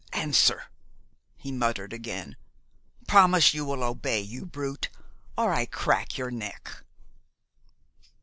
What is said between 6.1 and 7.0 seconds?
your neck!"